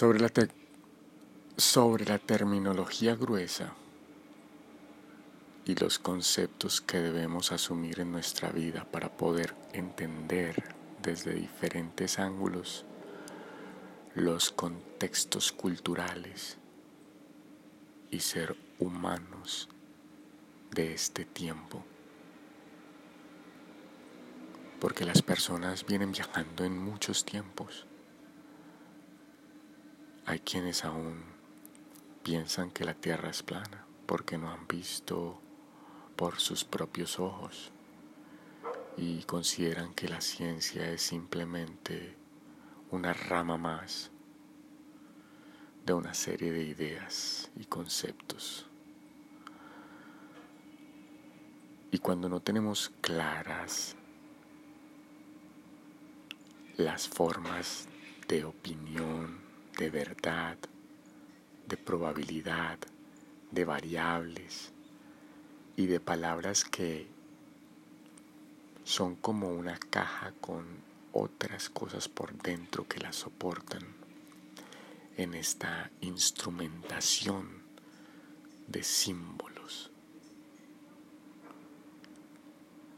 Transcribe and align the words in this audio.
Sobre 0.00 0.18
la, 0.18 0.32
sobre 1.58 2.06
la 2.06 2.18
terminología 2.18 3.14
gruesa 3.14 3.74
y 5.66 5.74
los 5.74 5.98
conceptos 5.98 6.80
que 6.80 7.00
debemos 7.00 7.52
asumir 7.52 8.00
en 8.00 8.10
nuestra 8.10 8.48
vida 8.48 8.86
para 8.90 9.14
poder 9.14 9.54
entender 9.74 10.74
desde 11.02 11.34
diferentes 11.34 12.18
ángulos 12.18 12.86
los 14.14 14.50
contextos 14.50 15.52
culturales 15.52 16.56
y 18.10 18.20
ser 18.20 18.56
humanos 18.78 19.68
de 20.70 20.94
este 20.94 21.26
tiempo. 21.26 21.84
Porque 24.80 25.04
las 25.04 25.20
personas 25.20 25.84
vienen 25.84 26.12
viajando 26.12 26.64
en 26.64 26.78
muchos 26.78 27.26
tiempos 27.26 27.84
hay 30.30 30.38
quienes 30.38 30.84
aún 30.84 31.24
piensan 32.22 32.70
que 32.70 32.84
la 32.84 32.94
Tierra 32.94 33.30
es 33.30 33.42
plana 33.42 33.84
porque 34.06 34.38
no 34.38 34.52
han 34.52 34.68
visto 34.68 35.40
por 36.14 36.38
sus 36.38 36.62
propios 36.62 37.18
ojos 37.18 37.72
y 38.96 39.24
consideran 39.24 39.92
que 39.92 40.06
la 40.06 40.20
ciencia 40.20 40.88
es 40.88 41.02
simplemente 41.02 42.16
una 42.92 43.12
rama 43.12 43.56
más 43.56 44.12
de 45.84 45.94
una 45.94 46.14
serie 46.14 46.52
de 46.52 46.62
ideas 46.62 47.50
y 47.56 47.64
conceptos. 47.64 48.68
Y 51.90 51.98
cuando 51.98 52.28
no 52.28 52.38
tenemos 52.38 52.92
claras 53.00 53.96
las 56.76 57.08
formas 57.08 57.88
de 58.28 58.44
opinión, 58.44 59.49
de 59.80 59.88
verdad, 59.88 60.58
de 61.66 61.78
probabilidad, 61.78 62.78
de 63.50 63.64
variables 63.64 64.72
y 65.74 65.86
de 65.86 65.98
palabras 65.98 66.64
que 66.64 67.06
son 68.84 69.16
como 69.16 69.48
una 69.48 69.78
caja 69.78 70.34
con 70.42 70.66
otras 71.12 71.70
cosas 71.70 72.08
por 72.08 72.34
dentro 72.42 72.86
que 72.86 73.00
las 73.00 73.16
soportan 73.16 73.82
en 75.16 75.32
esta 75.32 75.90
instrumentación 76.02 77.62
de 78.66 78.82
símbolos. 78.82 79.90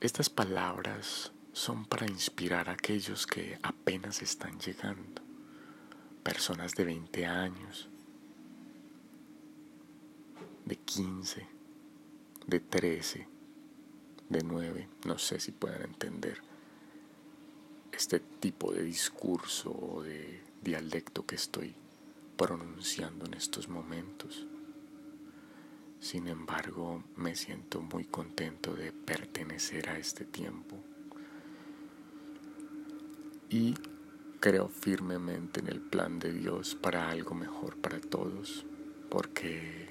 Estas 0.00 0.28
palabras 0.28 1.30
son 1.52 1.84
para 1.84 2.06
inspirar 2.06 2.68
a 2.68 2.72
aquellos 2.72 3.28
que 3.28 3.60
apenas 3.62 4.22
están 4.22 4.58
llegando 4.58 5.23
personas 6.24 6.74
de 6.74 6.84
20 6.84 7.26
años, 7.26 7.88
de 10.64 10.76
15, 10.76 11.46
de 12.46 12.60
13, 12.60 13.28
de 14.30 14.42
9, 14.42 14.88
no 15.04 15.18
sé 15.18 15.38
si 15.38 15.52
puedan 15.52 15.82
entender 15.82 16.42
este 17.92 18.18
tipo 18.18 18.72
de 18.72 18.82
discurso 18.82 19.70
o 19.70 20.02
de 20.02 20.42
dialecto 20.62 21.26
que 21.26 21.36
estoy 21.36 21.74
pronunciando 22.36 23.26
en 23.26 23.34
estos 23.34 23.68
momentos. 23.68 24.46
Sin 26.00 26.26
embargo, 26.26 27.04
me 27.16 27.36
siento 27.36 27.80
muy 27.82 28.04
contento 28.06 28.74
de 28.74 28.92
pertenecer 28.92 29.90
a 29.90 29.98
este 29.98 30.24
tiempo 30.24 30.76
y 33.48 33.74
creo 34.44 34.68
firmemente 34.68 35.60
en 35.60 35.68
el 35.68 35.80
plan 35.80 36.18
de 36.18 36.30
Dios 36.30 36.74
para 36.74 37.08
algo 37.08 37.34
mejor 37.34 37.78
para 37.78 37.98
todos, 37.98 38.66
porque 39.08 39.88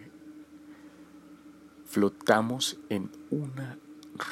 flotamos 1.87 2.77
en 2.89 3.09
una 3.31 3.79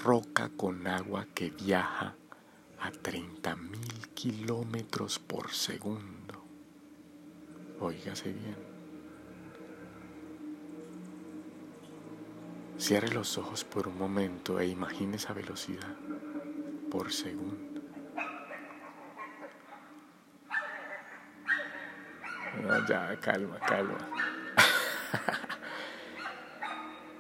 roca 0.04 0.52
con 0.56 0.86
agua 0.86 1.26
que 1.34 1.50
viaja 1.50 2.16
a 2.80 2.92
30 2.92 3.56
mil 3.56 4.10
kilómetros 4.14 5.18
por 5.18 5.50
segundo. 5.50 6.46
Óigase 7.80 8.32
bien. 8.32 8.58
Cierre 12.78 13.12
los 13.12 13.40
ojos 13.40 13.64
por 13.64 13.88
un 13.88 13.98
momento 13.98 14.60
e 14.60 14.68
imagine 14.68 15.16
esa 15.16 15.34
velocidad 15.34 15.96
por 16.92 17.12
segundo. 17.12 17.71
Ya, 22.88 23.18
calma, 23.20 23.60
calma. 23.60 23.98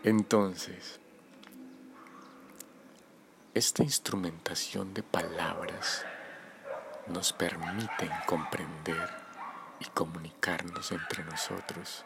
Entonces, 0.03 0.99
esta 3.53 3.83
instrumentación 3.83 4.93
de 4.93 5.03
palabras 5.03 6.05
nos 7.07 7.33
permite 7.33 8.09
comprender 8.25 9.09
y 9.79 9.85
comunicarnos 9.85 10.91
entre 10.91 11.23
nosotros. 11.23 12.05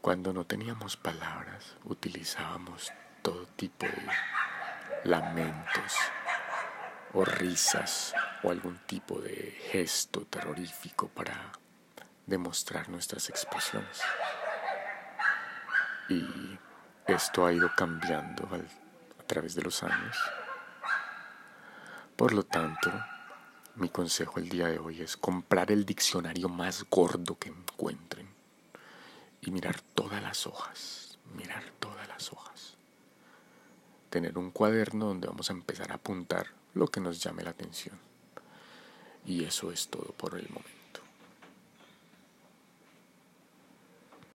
Cuando 0.00 0.32
no 0.32 0.44
teníamos 0.44 0.96
palabras, 0.96 1.76
utilizábamos 1.84 2.92
todo 3.22 3.46
tipo 3.56 3.86
de 3.86 4.08
lamentos 5.04 5.94
o 7.14 7.24
risas 7.24 8.14
o 8.44 8.50
algún 8.50 8.78
tipo 8.86 9.20
de 9.20 9.56
gesto 9.70 10.26
terrorífico 10.26 11.08
para 11.08 11.50
demostrar 12.26 12.90
nuestras 12.90 13.30
expresiones. 13.30 14.02
Y 16.10 16.22
esto 17.06 17.46
ha 17.46 17.52
ido 17.52 17.70
cambiando 17.74 18.46
a 19.18 19.22
través 19.22 19.54
de 19.54 19.62
los 19.62 19.82
años. 19.82 20.16
Por 22.16 22.34
lo 22.34 22.44
tanto, 22.44 22.92
mi 23.76 23.88
consejo 23.88 24.38
el 24.38 24.50
día 24.50 24.68
de 24.68 24.78
hoy 24.78 25.00
es 25.00 25.16
comprar 25.16 25.72
el 25.72 25.86
diccionario 25.86 26.48
más 26.48 26.84
gordo 26.88 27.38
que 27.38 27.48
encuentren 27.48 28.28
y 29.40 29.50
mirar 29.50 29.80
todas 29.94 30.22
las 30.22 30.46
hojas, 30.46 31.18
mirar 31.34 31.64
todas 31.80 32.06
las 32.08 32.30
hojas. 32.32 32.76
Tener 34.10 34.36
un 34.36 34.50
cuaderno 34.50 35.06
donde 35.06 35.28
vamos 35.28 35.48
a 35.48 35.54
empezar 35.54 35.90
a 35.90 35.96
apuntar 35.96 36.48
lo 36.74 36.86
que 36.88 37.00
nos 37.00 37.20
llame 37.22 37.42
la 37.42 37.50
atención. 37.50 37.98
Y 39.26 39.44
eso 39.44 39.72
es 39.72 39.88
todo 39.88 40.12
por 40.16 40.38
el 40.38 40.48
momento. 40.48 40.73